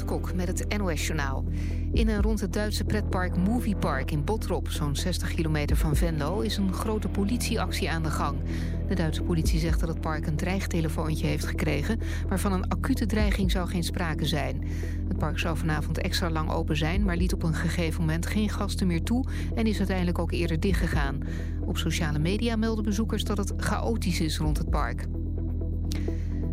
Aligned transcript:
Kok 0.00 0.34
met 0.34 0.48
het 0.48 0.78
NOS 0.78 1.06
Journaal. 1.06 1.44
In 1.92 2.08
en 2.08 2.22
rond 2.22 2.40
het 2.40 2.52
Duitse 2.52 2.84
pretpark 2.84 3.36
Moviepark 3.36 4.10
in 4.10 4.24
Botrop... 4.24 4.70
zo'n 4.70 4.96
60 4.96 5.34
kilometer 5.34 5.76
van 5.76 5.96
Venlo... 5.96 6.40
is 6.40 6.56
een 6.56 6.72
grote 6.72 7.08
politieactie 7.08 7.90
aan 7.90 8.02
de 8.02 8.10
gang. 8.10 8.38
De 8.88 8.94
Duitse 8.94 9.22
politie 9.22 9.58
zegt 9.58 9.80
dat 9.80 9.88
het 9.88 10.00
park 10.00 10.26
een 10.26 10.36
dreigtelefoontje 10.36 11.26
heeft 11.26 11.44
gekregen... 11.44 12.00
waarvan 12.28 12.52
een 12.52 12.68
acute 12.68 13.06
dreiging 13.06 13.50
zou 13.50 13.68
geen 13.68 13.84
sprake 13.84 14.24
zijn. 14.24 14.64
Het 15.08 15.18
park 15.18 15.38
zou 15.38 15.56
vanavond 15.56 15.98
extra 15.98 16.30
lang 16.30 16.50
open 16.50 16.76
zijn... 16.76 17.04
maar 17.04 17.16
liet 17.16 17.32
op 17.32 17.42
een 17.42 17.54
gegeven 17.54 18.00
moment 18.00 18.26
geen 18.26 18.48
gasten 18.48 18.86
meer 18.86 19.02
toe... 19.02 19.26
en 19.54 19.66
is 19.66 19.78
uiteindelijk 19.78 20.18
ook 20.18 20.32
eerder 20.32 20.60
dichtgegaan. 20.60 21.20
Op 21.60 21.78
sociale 21.78 22.18
media 22.18 22.56
melden 22.56 22.84
bezoekers 22.84 23.24
dat 23.24 23.38
het 23.38 23.52
chaotisch 23.56 24.20
is 24.20 24.38
rond 24.38 24.58
het 24.58 24.70
park. 24.70 25.06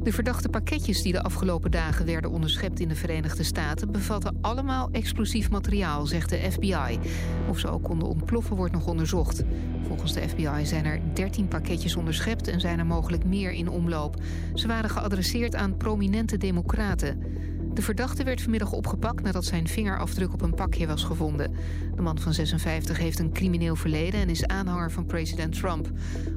De 0.03 0.11
verdachte 0.11 0.49
pakketjes 0.49 1.01
die 1.01 1.11
de 1.11 1.23
afgelopen 1.23 1.71
dagen 1.71 2.05
werden 2.05 2.31
onderschept 2.31 2.79
in 2.79 2.87
de 2.87 2.95
Verenigde 2.95 3.43
Staten 3.43 3.91
bevatten 3.91 4.37
allemaal 4.41 4.89
explosief 4.91 5.49
materiaal, 5.49 6.05
zegt 6.05 6.29
de 6.29 6.51
FBI. 6.51 6.99
Of 7.49 7.59
ze 7.59 7.67
ook 7.67 7.83
konden 7.83 8.07
ontploffen 8.07 8.55
wordt 8.55 8.73
nog 8.73 8.87
onderzocht. 8.87 9.43
Volgens 9.87 10.13
de 10.13 10.29
FBI 10.29 10.65
zijn 10.65 10.85
er 10.85 11.01
13 11.13 11.47
pakketjes 11.47 11.95
onderschept 11.95 12.47
en 12.47 12.59
zijn 12.59 12.79
er 12.79 12.85
mogelijk 12.85 13.25
meer 13.25 13.51
in 13.51 13.69
omloop. 13.69 14.15
Ze 14.53 14.67
waren 14.67 14.89
geadresseerd 14.89 15.55
aan 15.55 15.77
prominente 15.77 16.37
democraten. 16.37 17.21
De 17.73 17.81
verdachte 17.81 18.23
werd 18.23 18.41
vanmiddag 18.41 18.71
opgepakt 18.71 19.23
nadat 19.23 19.45
zijn 19.45 19.67
vingerafdruk 19.67 20.33
op 20.33 20.41
een 20.41 20.53
pakje 20.53 20.87
was 20.87 21.03
gevonden. 21.03 21.55
De 21.95 22.01
man 22.01 22.19
van 22.19 22.33
56 22.33 22.97
heeft 22.97 23.19
een 23.19 23.31
crimineel 23.31 23.75
verleden 23.75 24.19
en 24.19 24.29
is 24.29 24.47
aanhanger 24.47 24.91
van 24.91 25.05
president 25.05 25.53
Trump. 25.53 25.89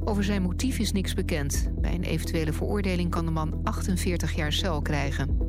Over 0.04 0.24
zijn 0.24 0.42
motief 0.42 0.78
is 0.78 0.92
niks 0.92 1.14
bekend. 1.14 1.70
Bij 1.80 1.94
een 1.94 2.02
eventuele 2.02 2.52
veroordeling 2.52 3.10
kan 3.10 3.24
de 3.24 3.30
man 3.30 3.60
48 3.64 4.34
jaar 4.34 4.52
cel 4.52 4.82
krijgen. 4.82 5.41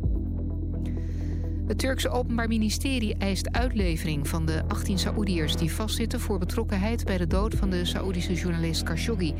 Het 1.67 1.78
Turkse 1.78 2.09
Openbaar 2.09 2.47
Ministerie 2.47 3.16
eist 3.17 3.52
uitlevering 3.52 4.28
van 4.28 4.45
de 4.45 4.64
18 4.67 5.00
Saoediërs... 5.00 5.56
die 5.56 5.72
vastzitten 5.72 6.20
voor 6.20 6.39
betrokkenheid 6.39 7.05
bij 7.05 7.17
de 7.17 7.28
dood 7.28 7.55
van 7.55 7.70
de 7.70 7.86
Saoedische 7.86 8.33
journalist 8.33 8.83
Khashoggi. 8.83 9.33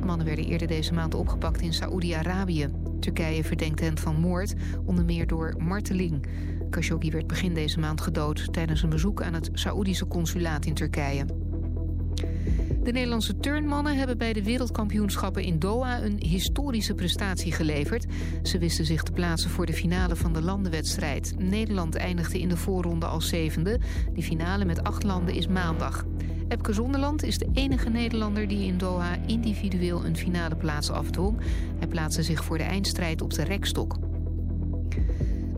De 0.00 0.06
mannen 0.06 0.26
werden 0.26 0.44
eerder 0.44 0.66
deze 0.66 0.94
maand 0.94 1.14
opgepakt 1.14 1.60
in 1.60 1.72
Saoedi-Arabië. 1.72 2.68
Turkije 3.00 3.44
verdenkt 3.44 3.80
hen 3.80 3.98
van 3.98 4.20
moord, 4.20 4.54
onder 4.84 5.04
meer 5.04 5.26
door 5.26 5.54
marteling. 5.58 6.26
Khashoggi 6.70 7.10
werd 7.10 7.26
begin 7.26 7.54
deze 7.54 7.78
maand 7.78 8.00
gedood... 8.00 8.52
tijdens 8.52 8.82
een 8.82 8.90
bezoek 8.90 9.22
aan 9.22 9.34
het 9.34 9.50
Saoedische 9.52 10.06
consulaat 10.06 10.64
in 10.64 10.74
Turkije. 10.74 11.24
De 12.82 12.92
Nederlandse 12.92 13.36
turnmannen 13.36 13.96
hebben 13.96 14.18
bij 14.18 14.32
de 14.32 14.42
wereldkampioenschappen 14.42 15.42
in 15.42 15.58
Doha 15.58 16.02
een 16.02 16.22
historische 16.26 16.94
prestatie 16.94 17.52
geleverd. 17.52 18.06
Ze 18.42 18.58
wisten 18.58 18.84
zich 18.84 19.02
te 19.02 19.12
plaatsen 19.12 19.50
voor 19.50 19.66
de 19.66 19.72
finale 19.72 20.16
van 20.16 20.32
de 20.32 20.42
landenwedstrijd. 20.42 21.34
Nederland 21.38 21.96
eindigde 21.96 22.40
in 22.40 22.48
de 22.48 22.56
voorronde 22.56 23.06
als 23.06 23.28
zevende. 23.28 23.80
Die 24.12 24.22
finale 24.22 24.64
met 24.64 24.82
acht 24.82 25.02
landen 25.02 25.34
is 25.34 25.46
maandag. 25.46 26.04
Epke 26.48 26.72
Zonderland 26.72 27.22
is 27.22 27.38
de 27.38 27.48
enige 27.52 27.88
Nederlander 27.88 28.48
die 28.48 28.66
in 28.66 28.78
Doha 28.78 29.16
individueel 29.26 30.04
een 30.04 30.16
finale 30.16 30.56
plaats 30.56 30.90
afdwong. 30.90 31.40
Hij 31.78 31.88
plaatste 31.88 32.22
zich 32.22 32.44
voor 32.44 32.58
de 32.58 32.64
eindstrijd 32.64 33.22
op 33.22 33.32
de 33.32 33.44
rekstok. 33.44 34.09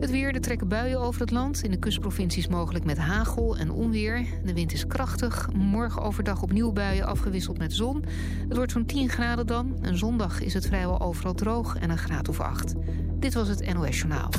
Het 0.03 0.11
weer, 0.11 0.33
er 0.33 0.41
trekken 0.41 0.67
buien 0.67 0.99
over 0.99 1.21
het 1.21 1.31
land. 1.31 1.63
In 1.63 1.71
de 1.71 1.77
kustprovincies 1.77 2.47
mogelijk 2.47 2.85
met 2.85 2.97
hagel 2.97 3.57
en 3.57 3.71
onweer. 3.71 4.25
De 4.43 4.53
wind 4.53 4.73
is 4.73 4.87
krachtig. 4.87 5.49
Morgen 5.53 6.01
overdag 6.01 6.41
opnieuw 6.41 6.71
buien 6.71 7.05
afgewisseld 7.05 7.57
met 7.57 7.73
zon. 7.73 8.05
Het 8.47 8.55
wordt 8.55 8.71
zo'n 8.71 8.85
10 8.85 9.09
graden 9.09 9.47
dan. 9.47 9.77
En 9.81 9.97
zondag 9.97 10.41
is 10.41 10.53
het 10.53 10.67
vrijwel 10.67 11.01
overal 11.01 11.33
droog 11.33 11.75
en 11.75 11.89
een 11.89 11.97
graad 11.97 12.29
of 12.29 12.39
8. 12.39 12.73
Dit 13.19 13.33
was 13.33 13.47
het 13.47 13.73
NOS 13.73 13.97
Journaal. 13.97 14.29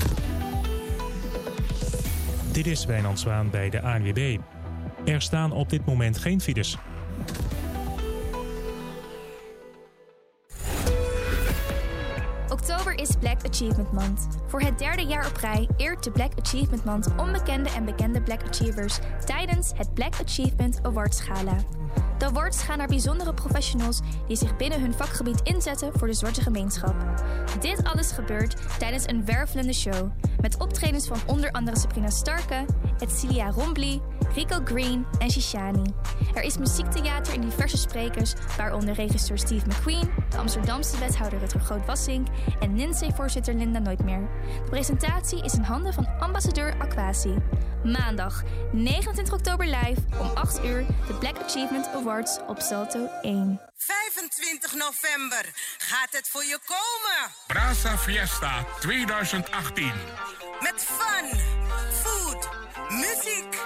Dit 2.52 2.66
is 2.66 2.84
Wijnand 2.84 3.20
Zwaan 3.20 3.50
bij 3.50 3.70
de 3.70 3.82
ANWB. 3.82 4.38
Er 5.04 5.22
staan 5.22 5.52
op 5.52 5.70
dit 5.70 5.86
moment 5.86 6.18
geen 6.18 6.40
files. 6.40 6.78
Is 12.96 13.16
Black 13.20 13.46
Achievement 13.46 13.92
Month. 13.92 14.26
Voor 14.46 14.60
het 14.60 14.78
derde 14.78 15.02
jaar 15.02 15.26
op 15.26 15.36
rij 15.36 15.68
eert 15.76 16.04
de 16.04 16.10
Black 16.10 16.32
Achievement 16.42 16.84
Month 16.84 17.08
onbekende 17.16 17.70
en 17.70 17.84
bekende 17.84 18.22
Black 18.22 18.42
Achievers 18.48 18.98
tijdens 19.24 19.72
het 19.76 19.94
Black 19.94 20.14
Achievement 20.24 20.78
Awards 20.82 21.20
Gala. 21.20 21.56
De 22.24 22.30
awards 22.30 22.62
gaan 22.62 22.78
naar 22.78 22.88
bijzondere 22.88 23.34
professionals 23.34 24.00
die 24.26 24.36
zich 24.36 24.56
binnen 24.56 24.80
hun 24.80 24.94
vakgebied 24.94 25.40
inzetten 25.42 25.92
voor 25.94 26.06
de 26.06 26.14
zwarte 26.14 26.40
gemeenschap. 26.40 26.94
Dit 27.60 27.84
alles 27.84 28.12
gebeurt 28.12 28.78
tijdens 28.78 29.06
een 29.06 29.24
wervelende 29.24 29.72
show 29.72 30.10
met 30.40 30.60
optredens 30.60 31.06
van 31.06 31.18
onder 31.26 31.50
andere 31.50 31.78
Sabrina 31.78 32.10
Starke, 32.10 32.64
Edcilia 32.98 33.50
Rombly, 33.50 34.00
Rico 34.34 34.60
Green 34.64 35.06
en 35.18 35.30
Shishani. 35.30 35.94
Er 36.34 36.42
is 36.42 36.58
muziektheater 36.58 37.34
in 37.34 37.40
diverse 37.40 37.76
sprekers, 37.76 38.34
waaronder 38.56 38.94
regisseur 38.94 39.38
Steve 39.38 39.66
McQueen, 39.66 40.10
de 40.30 40.36
Amsterdamse 40.36 40.98
wethouder 40.98 41.38
Rutger 41.38 41.60
Groot-Wassink 41.60 42.26
en 42.60 42.74
NINSE-voorzitter 42.74 43.54
Linda 43.54 43.78
Nooitmeer. 43.78 44.28
De 44.64 44.70
presentatie 44.70 45.44
is 45.44 45.54
in 45.54 45.62
handen 45.62 45.92
van 45.92 46.08
ambassadeur 46.18 46.74
Aquasi. 46.78 47.34
Maandag 47.84 48.42
29 48.72 49.34
oktober 49.34 49.66
live 49.66 50.00
om 50.20 50.30
8 50.34 50.64
uur 50.64 50.86
de 51.06 51.14
Black 51.18 51.38
Achievement 51.42 51.88
Awards 52.14 52.38
op 52.46 52.60
Salto 52.60 53.08
1. 53.22 53.60
25 53.76 54.74
november 54.74 55.44
gaat 55.78 56.08
het 56.10 56.28
voor 56.28 56.44
je 56.44 56.58
komen. 56.66 57.30
Brasa 57.46 57.98
Fiesta 57.98 58.64
2018. 58.80 59.92
Met 60.60 60.86
fun, 60.98 61.40
food, 62.02 62.48
muziek, 62.88 63.58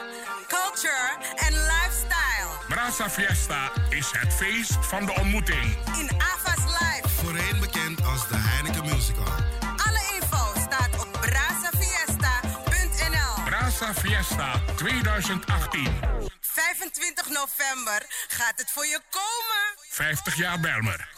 culture 0.47 1.17
en 1.37 1.53
lifestyle. 1.53 2.49
Brasa 2.69 3.11
Fiesta 3.11 3.73
is 3.89 4.11
het 4.13 4.35
feest 4.35 4.77
van 4.81 5.07
de 5.07 5.13
ontmoeting. 5.13 5.77
In 5.99 6.11
Ava's 6.21 6.65
Live. 6.65 7.09
Voorheen 7.09 7.61
bekend 7.61 8.05
als 8.05 8.29
de 8.29 8.37
Heineken 8.37 8.85
Musical. 8.85 9.33
Alle 9.87 10.03
info 10.15 10.61
staat 10.61 11.01
op 11.01 11.13
brasafiesta.nl. 11.21 13.43
Brasa 13.45 13.95
Fiesta 13.95 14.61
2018. 14.77 16.27
25 16.41 16.98
november 17.41 18.07
gaat 18.29 18.53
het 18.57 18.71
voor 18.71 18.87
je 18.87 19.01
komen. 19.11 19.89
50 19.89 20.37
jaar 20.37 20.61
Belmer. 20.61 21.09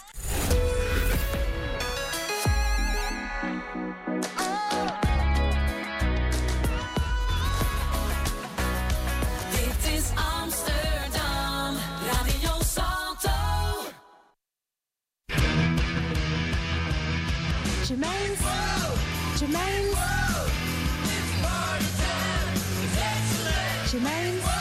Dit 9.50 9.92
is 9.92 10.04
Amsterdam, 10.14 11.76
Radio 12.12 12.60
Salto. 12.74 13.30
Jermaine's, 17.86 18.38
Jermaine's, 19.38 19.96
Jermaine's, 21.40 21.98
Jermaine's. 23.90 24.59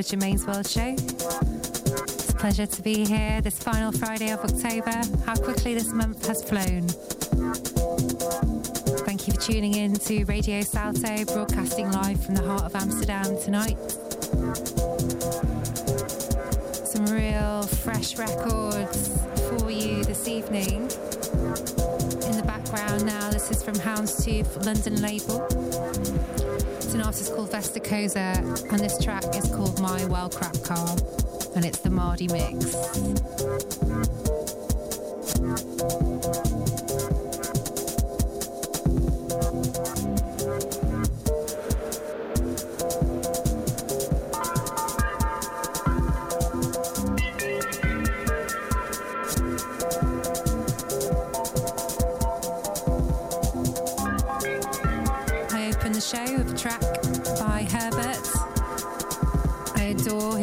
Another 0.00 0.08
Germaine's 0.08 0.46
World 0.46 0.66
show. 0.66 0.94
It's 0.94 2.30
a 2.30 2.34
pleasure 2.34 2.66
to 2.66 2.82
be 2.82 3.04
here 3.04 3.40
this 3.42 3.58
final 3.58 3.92
Friday 3.92 4.30
of 4.30 4.40
October. 4.40 5.02
How 5.26 5.34
quickly 5.34 5.74
this 5.74 5.92
month 5.92 6.26
has 6.26 6.42
flown. 6.42 6.88
Thank 9.04 9.26
you 9.26 9.34
for 9.34 9.40
tuning 9.40 9.74
in 9.74 9.94
to 9.94 10.24
Radio 10.24 10.62
Salto, 10.62 11.24
broadcasting 11.26 11.90
live 11.92 12.24
from 12.24 12.34
the 12.36 12.42
heart 12.42 12.62
of 12.62 12.74
Amsterdam 12.74 13.38
tonight. 13.42 13.76
Some 16.86 17.06
real 17.06 17.62
fresh 17.64 18.16
records 18.16 19.08
for 19.50 19.70
you 19.70 20.02
this 20.04 20.28
evening. 20.28 20.82
In 22.24 22.36
the 22.36 22.44
background 22.46 23.04
now, 23.04 23.30
this 23.30 23.50
is 23.50 23.62
from 23.62 23.74
Houndstooth 23.74 24.64
London 24.64 25.02
label. 25.02 26.39
An 27.00 27.06
artist 27.06 27.34
called 27.34 27.50
Vesta 27.50 27.80
Koza, 27.80 28.36
and 28.70 28.78
this 28.78 29.02
track 29.02 29.24
is 29.34 29.50
called 29.54 29.80
My 29.80 30.04
Well 30.04 30.28
Crap 30.28 30.62
Car, 30.62 30.96
and 31.56 31.64
it's 31.64 31.78
the 31.78 31.88
Mardy 31.88 32.28
mix. 32.28 32.76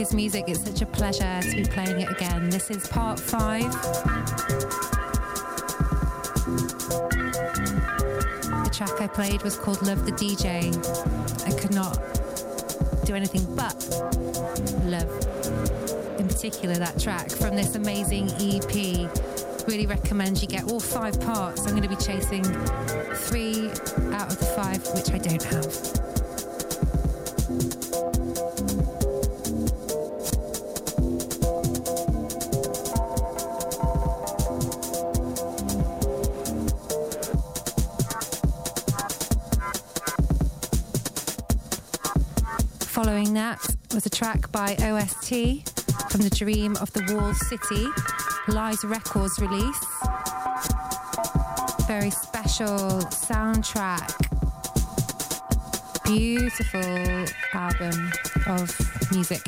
Adore 0.07 0.19
his 0.19 0.33
music. 0.33 0.45
It's 0.47 0.63
such 0.63 0.81
a 0.81 0.85
pleasure 0.85 1.39
to 1.41 1.55
be 1.55 1.63
playing 1.63 2.01
it 2.01 2.09
again. 2.09 2.49
This 2.49 2.69
is 2.69 2.87
part 2.87 3.19
five. 3.19 3.71
The 8.63 8.69
track 8.71 9.01
I 9.01 9.07
played 9.07 9.41
was 9.43 9.57
called 9.57 9.81
Love 9.81 10.05
the 10.05 10.11
DJ. 10.11 10.71
I 11.45 11.59
could 11.59 11.73
not 11.73 11.97
do 13.05 13.15
anything 13.15 13.43
but 13.55 13.75
love, 14.83 15.09
in 16.19 16.27
particular, 16.27 16.75
that 16.75 16.99
track 16.99 17.29
from 17.31 17.55
this 17.55 17.75
amazing 17.75 18.29
EP. 18.39 19.09
Really 19.67 19.85
recommend 19.85 20.41
you 20.41 20.47
get 20.47 20.71
all 20.71 20.79
five 20.79 21.19
parts. 21.21 21.61
I'm 21.61 21.75
going 21.75 21.83
to 21.83 21.89
be 21.89 21.95
chasing 21.95 22.43
three 22.43 23.69
out 24.13 24.31
of 24.31 24.39
the 24.39 24.53
five, 24.55 24.85
which 24.93 25.11
I 25.11 25.17
don't 25.17 25.43
have. 25.43 26.06
Track 44.17 44.51
by 44.51 44.73
OST 44.77 45.29
from 46.09 46.21
the 46.21 46.31
Dream 46.35 46.75
of 46.77 46.91
the 46.93 47.03
Wall 47.13 47.35
City, 47.35 47.85
Lies 48.47 48.83
Records 48.83 49.37
release. 49.37 49.85
Very 51.85 52.09
special 52.09 52.79
soundtrack. 53.13 54.09
Beautiful 56.03 57.25
album 57.53 58.11
of 58.47 59.11
music. 59.11 59.43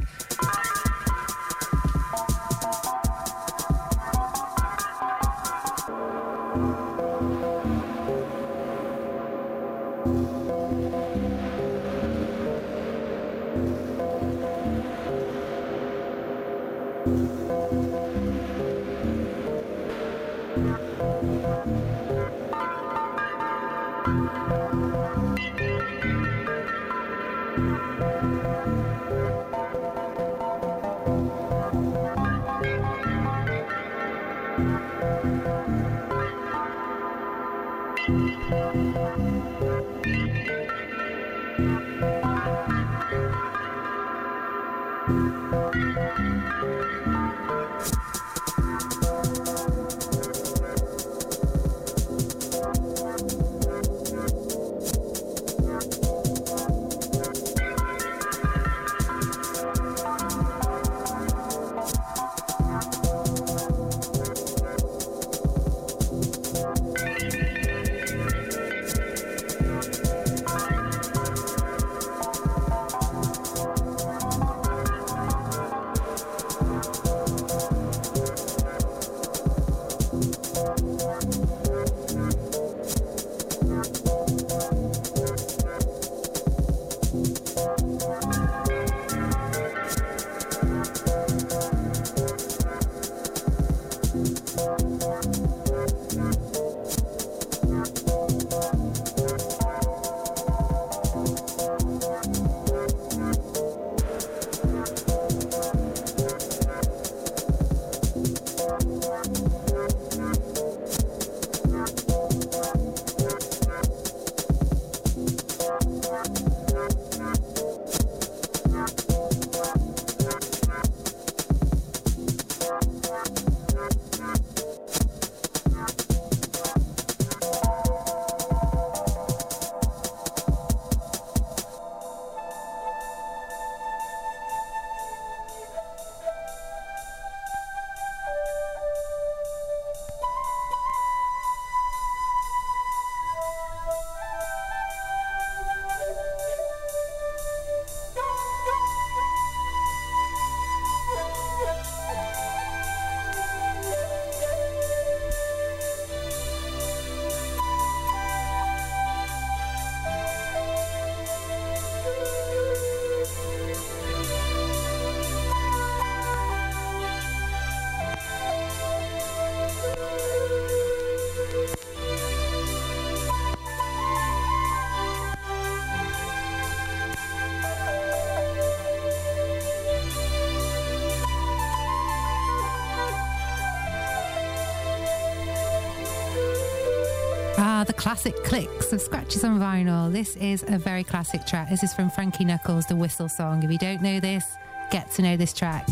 Classic 188.00 188.46
clicks 188.46 188.94
of 188.94 189.02
scratches 189.02 189.44
on 189.44 189.60
vinyl. 189.60 190.10
This 190.10 190.38
is 190.38 190.64
a 190.70 190.78
very 190.78 191.04
classic 191.04 191.46
track. 191.46 191.70
This 191.70 191.84
is 191.84 191.94
from 191.94 192.10
Frankie 192.10 192.46
Knuckles, 192.46 192.86
the 192.86 192.96
whistle 192.96 193.28
song. 193.28 193.62
If 193.62 193.70
you 193.70 193.78
don't 193.78 194.02
know 194.02 194.22
this, 194.22 194.56
get 194.90 195.12
to 195.12 195.22
know 195.22 195.36
this 195.36 195.52
track. 195.52 195.86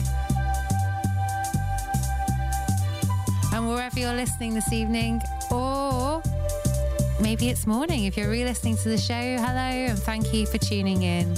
And 3.53 3.67
wherever 3.67 3.99
you're 3.99 4.13
listening 4.13 4.53
this 4.53 4.71
evening, 4.71 5.21
or 5.51 6.23
maybe 7.19 7.49
it's 7.49 7.67
morning, 7.67 8.05
if 8.05 8.15
you're 8.15 8.31
re 8.31 8.45
listening 8.45 8.77
to 8.77 8.87
the 8.87 8.97
show, 8.97 9.13
hello 9.13 9.91
and 9.91 9.99
thank 9.99 10.33
you 10.33 10.45
for 10.45 10.57
tuning 10.59 11.03
in. 11.03 11.35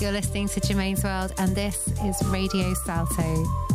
You're 0.00 0.10
listening 0.10 0.48
to 0.48 0.60
Germaine's 0.60 1.04
World, 1.04 1.32
and 1.38 1.54
this 1.54 1.86
is 2.04 2.20
Radio 2.26 2.74
Salto. 2.74 3.69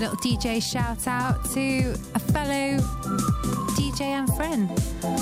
Little 0.00 0.16
DJ 0.16 0.62
shout 0.62 1.06
out 1.06 1.44
to 1.52 1.90
a 2.14 2.18
fellow 2.18 2.78
DJ 3.76 4.00
and 4.00 4.34
friend, 4.34 4.70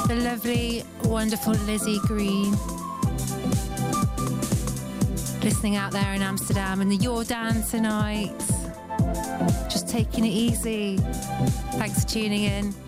the 0.07 0.21
lovely, 0.23 0.85
wonderful 1.03 1.55
Lizzie 1.67 1.99
Green. 2.07 2.53
Listening 5.43 5.75
out 5.75 5.91
there 5.91 6.15
in 6.15 6.23
Amsterdam 6.23 6.81
in 6.81 6.89
the 6.89 6.97
Jordaan 6.97 7.69
tonight. 7.69 8.33
Just 9.69 9.89
taking 9.89 10.25
it 10.25 10.29
easy. 10.29 10.99
Thanks 11.73 12.05
for 12.05 12.09
tuning 12.09 12.45
in. 12.45 12.88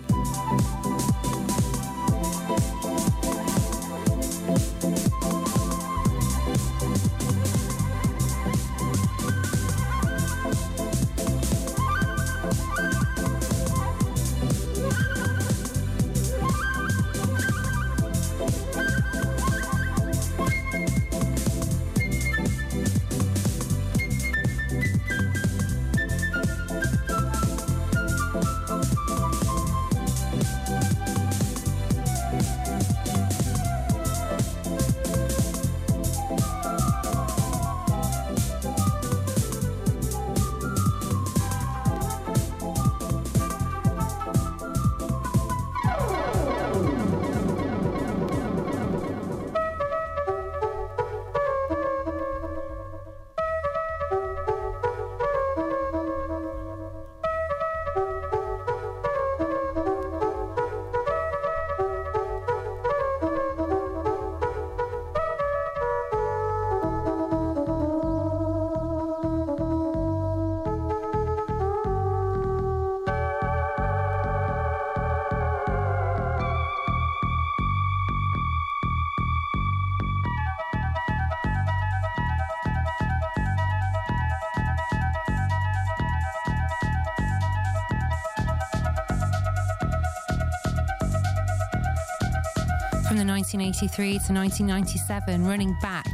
From 93.11 93.17
the 93.17 93.25
1983 93.25 94.19
to 94.25 94.33
1997, 94.33 95.45
running 95.45 95.75
back 95.81 96.07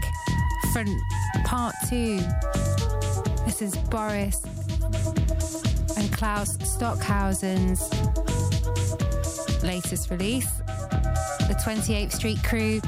for 0.73 0.83
part 1.45 1.75
two. 1.87 2.19
This 3.45 3.61
is 3.61 3.75
Boris 3.91 4.43
and 5.95 6.11
Klaus 6.11 6.57
Stockhausen's 6.63 7.87
latest 9.61 10.09
release, 10.09 10.51
the 11.45 11.55
28th 11.63 12.13
Street 12.13 12.43
Crew. 12.43 12.81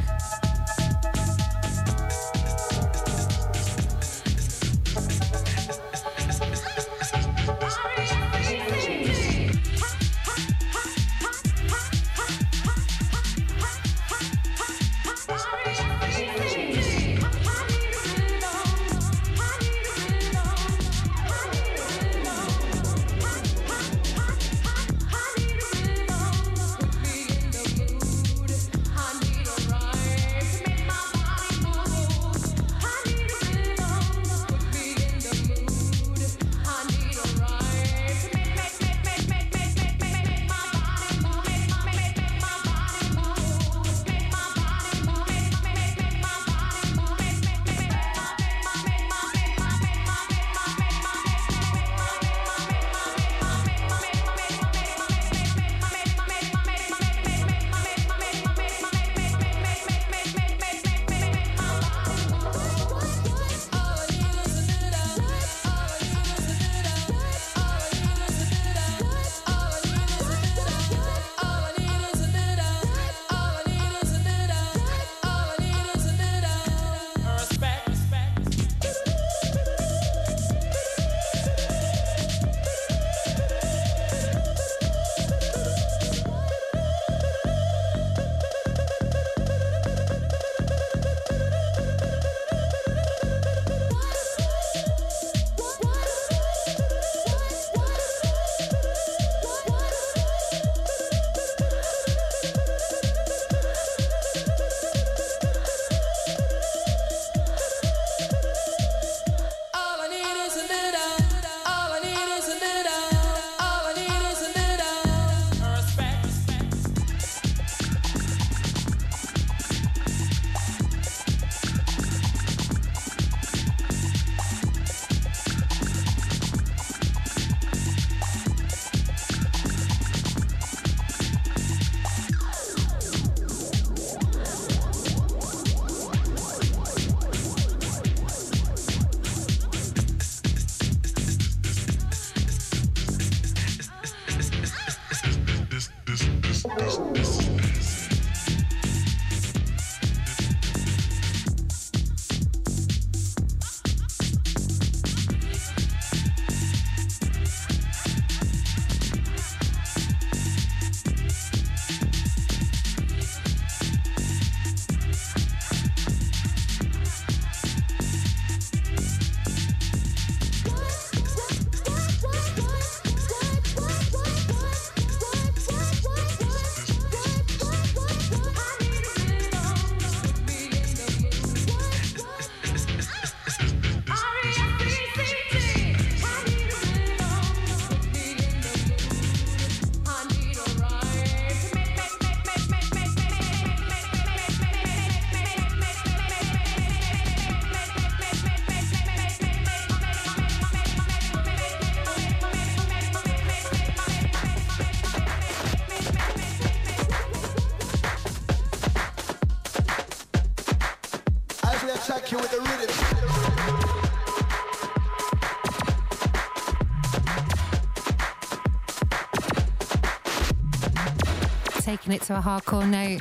Taking 221.97 222.13
it 222.13 222.21
to 222.21 222.37
a 222.37 222.39
hardcore 222.39 222.87
note. 222.87 223.19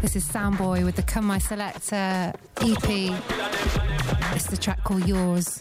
This 0.00 0.16
is 0.16 0.24
Soundboy 0.24 0.82
with 0.86 0.96
the 0.96 1.02
Come 1.02 1.26
My 1.26 1.36
Selector 1.36 2.32
EP. 2.62 2.88
It's 4.34 4.46
the 4.46 4.56
track 4.56 4.82
called 4.82 5.06
Yours. 5.06 5.60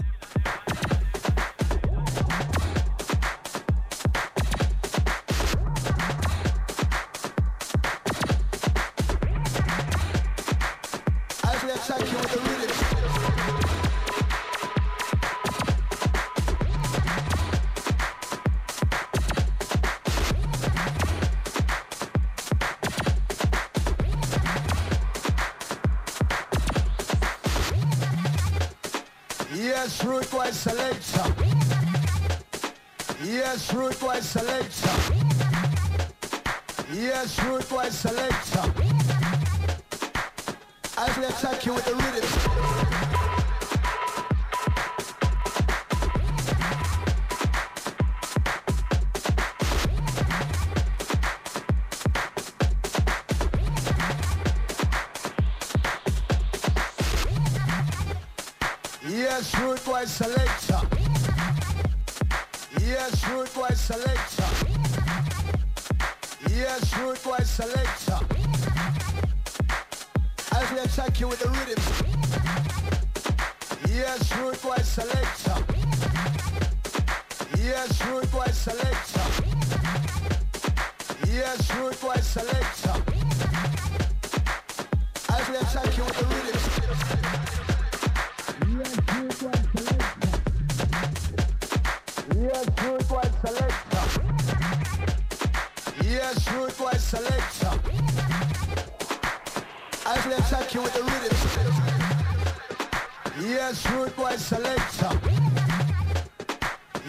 boy 104.36 104.42
selector. 104.42 105.20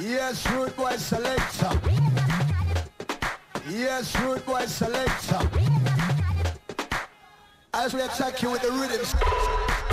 Yes, 0.01 0.49
rude 0.53 0.77
boy 0.77 0.97
selector. 0.97 1.81
Yes, 3.69 4.21
rude 4.21 4.47
boy 4.47 4.67
selector. 4.67 5.51
As 7.75 7.95
we 7.95 8.01
attack 8.03 8.43
you 8.43 8.51
with 8.53 8.62
the 8.62 8.71
rhythms. 8.71 9.86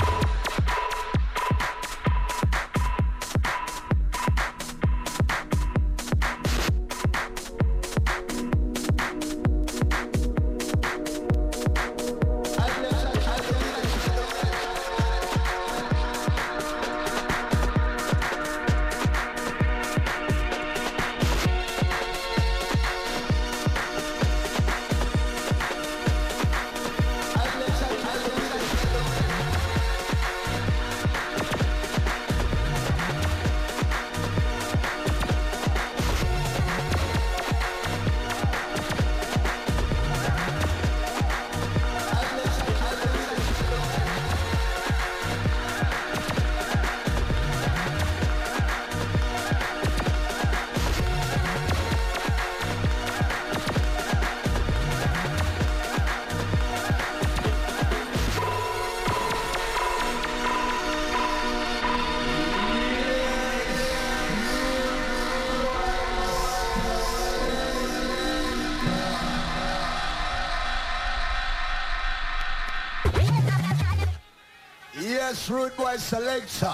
guys 75.94 76.10
to 76.10 76.20
later. 76.20 76.74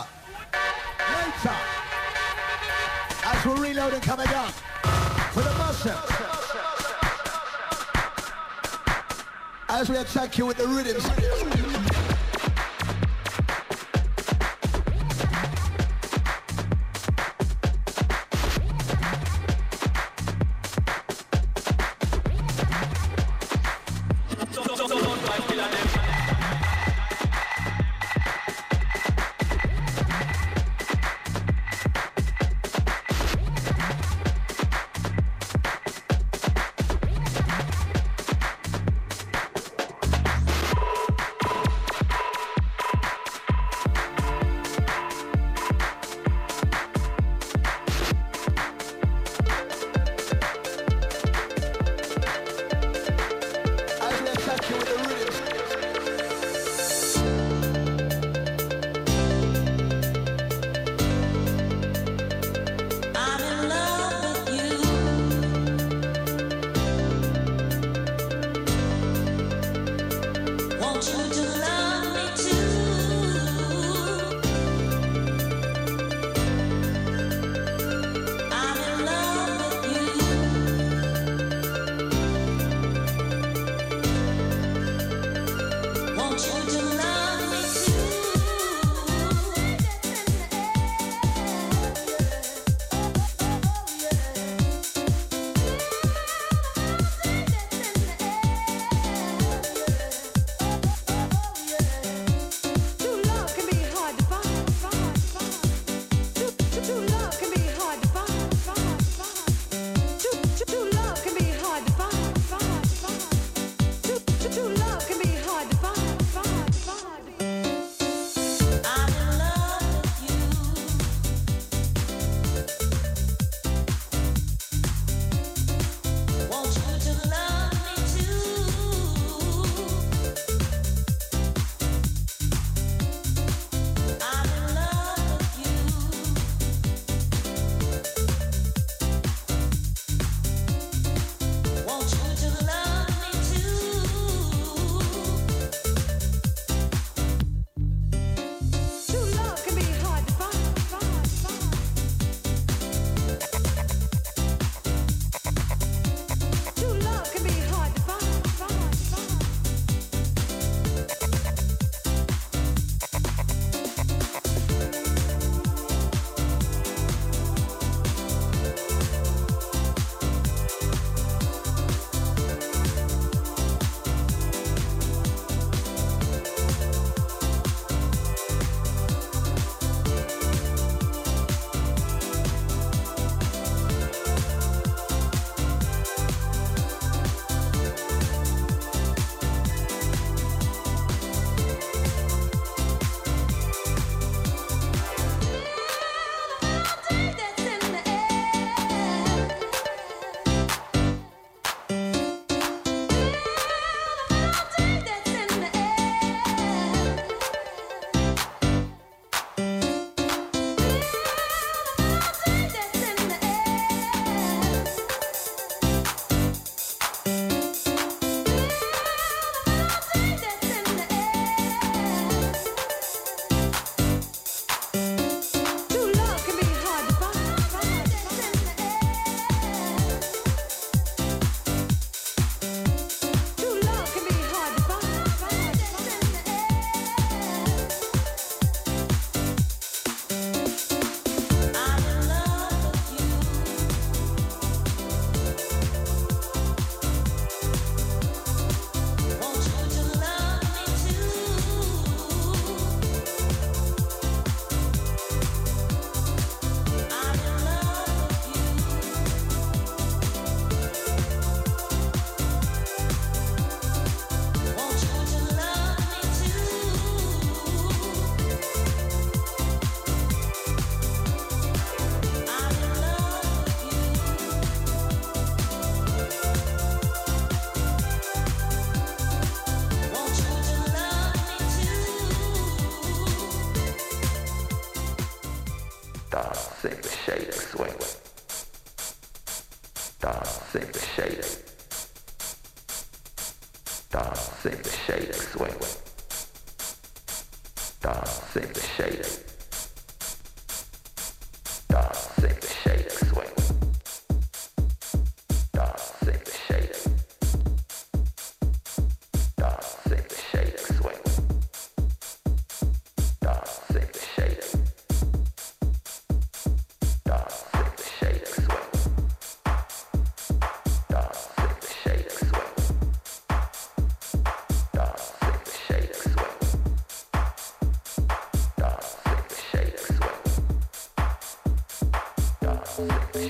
Later. 1.12 1.56
As 3.26 3.46
we're 3.46 3.62
reloading, 3.62 4.00
coming 4.00 4.28
up 4.30 4.52
for 5.34 5.42
the 5.42 5.54
muscle. 5.56 5.92
As 9.68 9.90
we 9.90 9.98
attack 9.98 10.38
you 10.38 10.46
with 10.46 10.58
the 10.58 10.68
rhythms. 10.68 11.89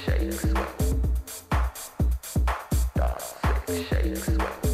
Quite 0.06 0.22
a 4.62 4.69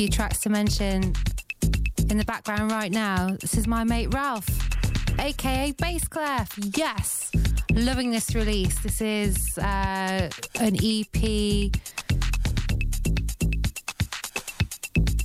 few 0.00 0.08
tracks 0.08 0.40
to 0.40 0.48
mention 0.48 1.12
in 2.08 2.16
the 2.16 2.24
background 2.24 2.70
right 2.70 2.90
now. 2.90 3.36
This 3.38 3.58
is 3.58 3.66
my 3.66 3.84
mate 3.84 4.14
Ralph, 4.14 4.48
aka 5.18 5.72
Bass 5.72 6.08
Clef. 6.08 6.58
Yes, 6.74 7.30
loving 7.74 8.10
this 8.10 8.34
release. 8.34 8.78
This 8.78 9.02
is 9.02 9.36
uh, 9.58 10.30
an 10.58 10.76
EP 10.82 11.70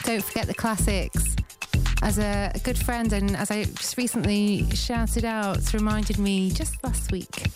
Don't 0.04 0.22
forget 0.22 0.46
the 0.46 0.54
classics. 0.54 1.34
As 2.02 2.20
a, 2.20 2.52
a 2.54 2.58
good 2.60 2.78
friend, 2.78 3.12
and 3.12 3.36
as 3.36 3.50
I 3.50 3.64
just 3.64 3.96
recently 3.96 4.70
shouted 4.70 5.24
out, 5.24 5.74
reminded 5.74 6.20
me 6.20 6.52
just 6.52 6.76
last 6.84 7.10
week. 7.10 7.48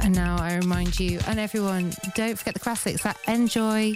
And 0.00 0.14
now 0.14 0.38
I 0.40 0.56
remind 0.56 0.98
you 0.98 1.20
and 1.26 1.38
everyone, 1.38 1.92
don't 2.14 2.38
forget 2.38 2.54
the 2.54 2.60
classics. 2.60 3.02
That 3.02 3.18
Enjoy 3.28 3.94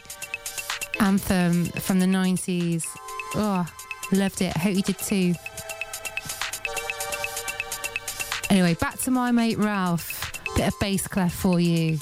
anthem 1.01 1.65
from 1.65 2.01
the 2.01 2.07
90s. 2.07 2.85
Oh, 3.35 3.67
loved 4.13 4.43
it. 4.43 4.55
Hope 4.59 4.75
you 4.75 4.83
did 4.83 4.99
too. 4.99 5.35
Anyway, 8.59 8.75
back 8.75 8.99
to 8.99 9.13
my 9.13 9.31
mate 9.31 9.57
Ralph. 9.57 10.33
Bit 10.57 10.67
of 10.67 10.81
bass 10.81 11.07
clef 11.07 11.33
for 11.33 11.61
you. 11.61 12.01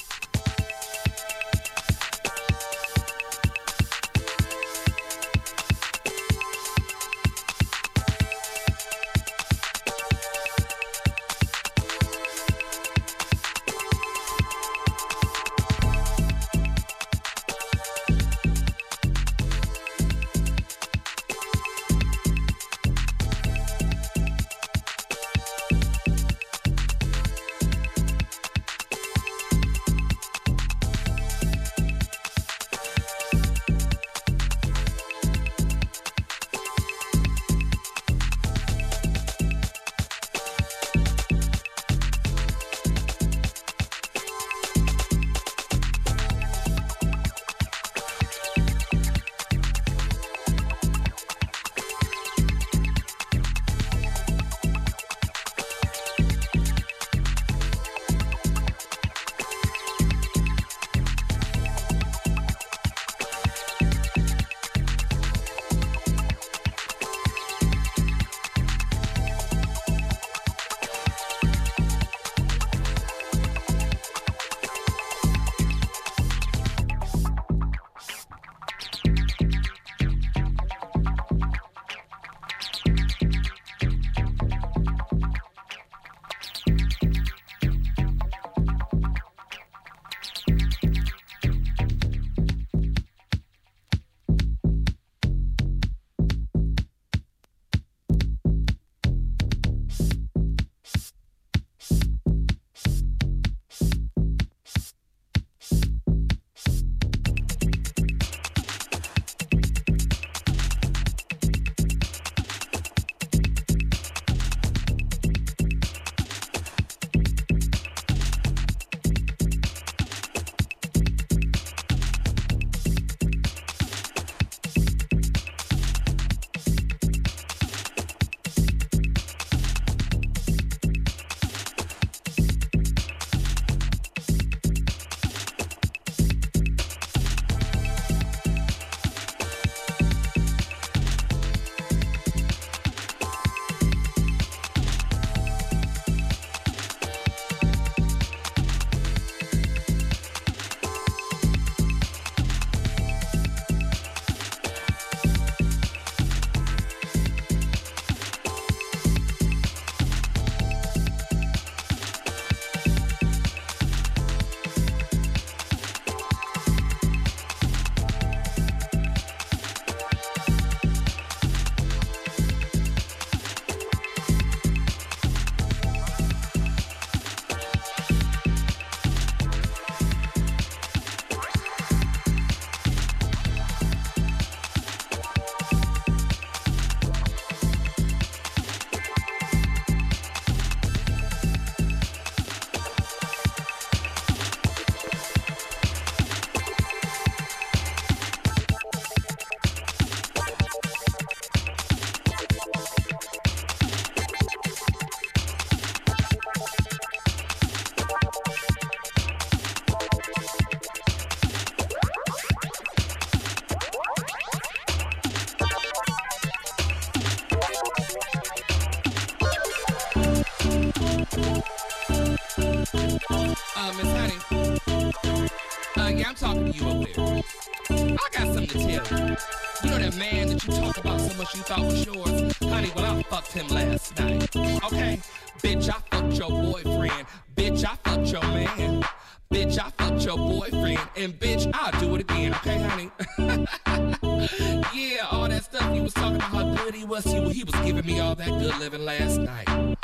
You 229.83 229.91
know 229.91 229.99
that 229.99 230.17
man 230.17 230.49
that 230.49 230.65
you 230.65 230.73
talk 230.73 230.97
about 230.99 231.21
so 231.21 231.37
much 231.37 231.55
you 231.55 231.63
thought 231.63 231.81
was 231.81 232.07
yours? 232.07 232.57
Honey, 232.59 232.91
well, 232.97 233.19
I 233.19 233.23
fucked 233.25 233.53
him 233.53 233.69
last 233.69 234.19
night. 234.19 234.57
Okay? 234.57 235.21
Bitch, 235.63 235.89
I 235.89 235.99
fucked 236.11 236.39
your 236.39 236.51
boyfriend. 236.51 237.27
Bitch, 237.57 237.85
I 237.85 237.97
fucked 237.97 238.29
your 238.29 238.43
man. 238.43 239.05
Bitch, 239.53 239.79
I 239.79 239.91
fucked 239.91 240.25
your 240.25 240.37
boyfriend. 240.37 241.01
And 241.17 241.39
bitch, 241.39 241.71
I'll 241.75 242.01
do 242.01 242.15
it 242.17 242.23
again. 242.23 242.55
Okay, 242.55 242.79
honey? 242.79 243.11
yeah, 244.95 245.27
all 245.31 245.49
that 245.49 245.65
stuff 245.65 245.95
you 245.95 246.03
was 246.03 246.15
talking 246.15 246.37
about 246.37 246.49
how 246.49 246.75
good 246.75 246.95
he 246.95 247.05
was. 247.05 247.27
you. 247.33 247.49
he 247.51 247.65
was 247.65 247.75
giving 247.85 248.07
me 248.07 248.21
all 248.21 248.35
that 248.35 248.49
good 248.49 248.79
living 248.79 249.05
last 249.05 249.39
night. 249.39 249.96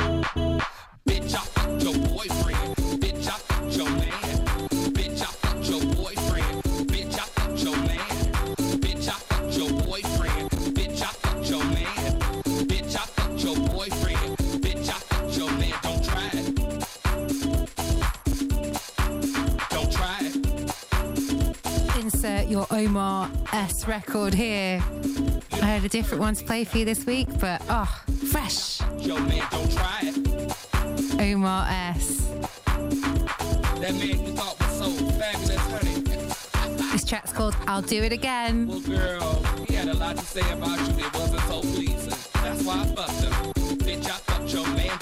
Omar 22.72 23.30
S 23.52 23.86
record 23.86 24.32
here. 24.32 24.82
I 25.52 25.66
had 25.66 25.84
a 25.84 25.90
different 25.90 26.22
one 26.22 26.34
to 26.34 26.42
play 26.42 26.64
for 26.64 26.78
you 26.78 26.86
this 26.86 27.04
week, 27.04 27.28
but 27.38 27.60
oh, 27.68 28.02
fresh. 28.30 28.80
Yo, 28.98 29.18
man, 29.18 29.46
don't 29.50 29.70
try 29.70 30.00
it. 30.02 31.20
Omar 31.20 31.66
S. 31.68 32.26
That 33.78 33.94
man 33.94 34.34
thought 34.34 34.58
was 34.58 34.78
so 34.78 34.90
fabulous, 35.18 35.58
honey. 35.70 36.92
this 36.92 37.04
track's 37.04 37.32
called 37.32 37.54
I'll 37.66 37.82
Do 37.82 38.02
It 38.02 38.12
Again. 38.12 38.66
Well, 38.66 38.80
girl, 38.80 39.44
he 39.68 39.74
had 39.74 39.88
a 39.88 39.94
lot 39.94 40.16
to 40.16 40.24
say 40.24 40.50
about 40.52 40.78
you 40.80 41.04
wasn't 41.12 41.42
so 41.42 41.60
pleasing. 41.60 42.14
That's 42.42 42.62
why 42.62 42.80
I 42.80 42.86
fucked 42.86 43.12
him. 43.12 43.52
Bitch, 43.84 44.06
I 44.06 44.16
fucked 44.16 44.52
your 44.52 44.66
man, 44.68 44.98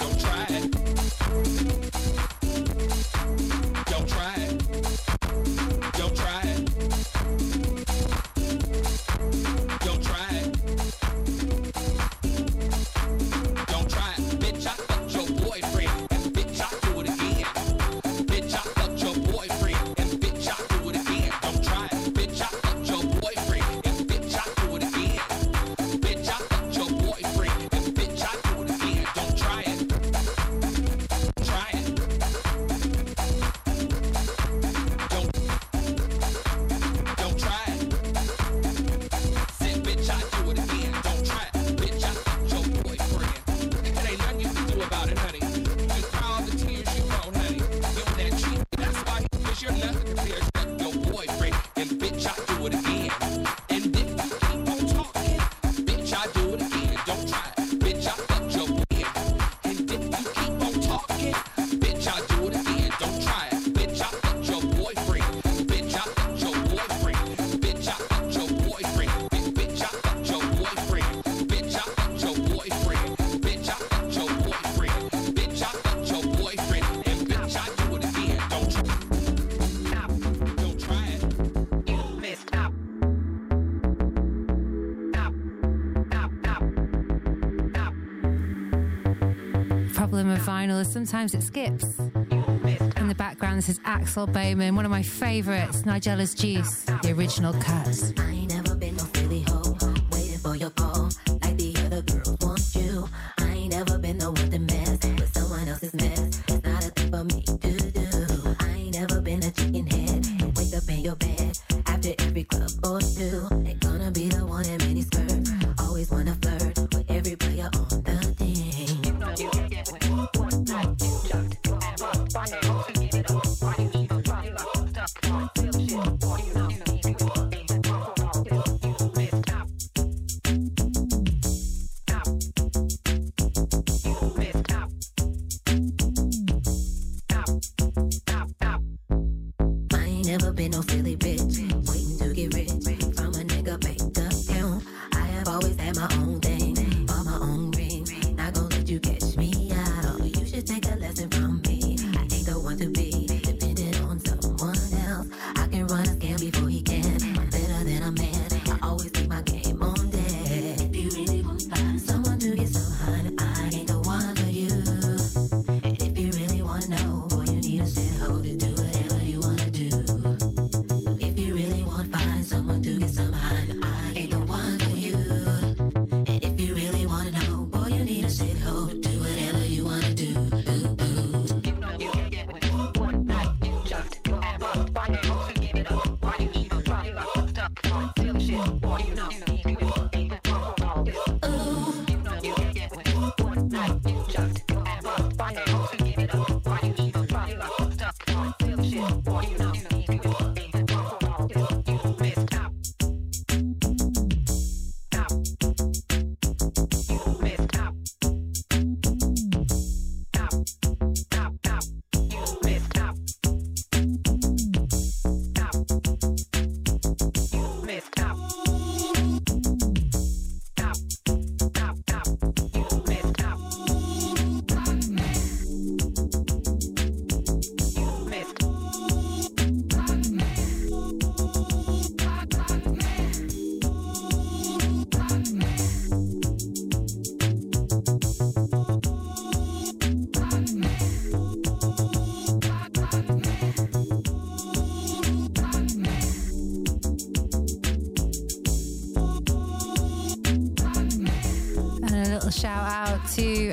as 90.81 90.91
sometimes 90.91 91.33
it 91.33 91.43
skips. 91.43 91.99
In 91.99 93.07
the 93.07 93.15
background, 93.15 93.57
this 93.57 93.69
is 93.69 93.79
Axel 93.85 94.27
Boman, 94.27 94.75
one 94.75 94.83
of 94.83 94.91
my 94.91 95.03
favourites, 95.03 95.85
Nigella's 95.85 96.33
Juice, 96.33 96.83
the 97.03 97.13
original 97.15 97.53
cut. 97.53 98.40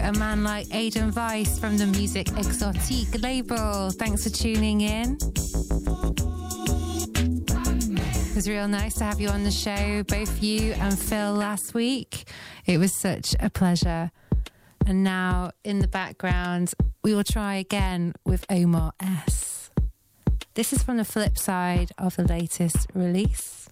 a 0.08 0.12
man 0.18 0.42
like 0.42 0.66
Aidan 0.74 1.12
Weiss 1.12 1.58
from 1.58 1.76
the 1.76 1.84
Music 1.84 2.28
Exotique 2.28 3.22
label. 3.22 3.90
Thanks 3.90 4.24
for 4.24 4.30
tuning 4.30 4.80
in. 4.80 5.18
It 7.94 8.34
was 8.34 8.48
real 8.48 8.68
nice 8.68 8.94
to 8.94 9.04
have 9.04 9.20
you 9.20 9.28
on 9.28 9.44
the 9.44 9.50
show, 9.50 10.02
both 10.04 10.42
you 10.42 10.72
and 10.72 10.98
Phil 10.98 11.34
last 11.34 11.74
week. 11.74 12.26
It 12.64 12.78
was 12.78 12.98
such 12.98 13.36
a 13.38 13.50
pleasure. 13.50 14.10
And 14.86 15.04
now 15.04 15.50
in 15.62 15.80
the 15.80 15.88
background, 15.88 16.72
we 17.04 17.14
will 17.14 17.24
try 17.24 17.56
again 17.56 18.14
with 18.24 18.46
Omar 18.48 18.94
S. 19.00 19.70
This 20.54 20.72
is 20.72 20.82
from 20.82 20.96
the 20.96 21.04
flip 21.04 21.36
side 21.36 21.90
of 21.98 22.16
the 22.16 22.24
latest 22.24 22.86
release. 22.94 23.68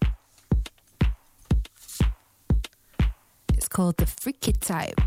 It's 3.55 3.69
called 3.69 3.97
The 3.97 4.07
Freaky 4.07 4.53
Type. 4.53 5.01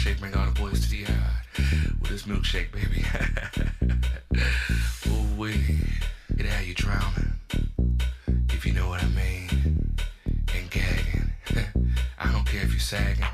milkshake, 0.00 0.22
make 0.22 0.36
all 0.36 0.46
the 0.46 0.52
boys 0.52 0.80
to 0.80 0.90
the 0.90 0.96
yard 0.98 1.12
with 2.00 2.10
this 2.10 2.22
milkshake, 2.22 2.72
baby. 2.72 3.04
Ooh 5.10 5.36
we 5.36 5.50
it 6.38 6.46
had 6.46 6.64
you 6.66 6.74
drowning, 6.74 7.32
if 8.50 8.64
you 8.64 8.72
know 8.72 8.88
what 8.88 9.02
I 9.02 9.08
mean, 9.08 9.96
and 10.54 10.70
gagging. 10.70 11.32
I 12.18 12.32
don't 12.32 12.46
care 12.46 12.62
if 12.62 12.70
you're 12.70 12.80
sagging. 12.80 13.24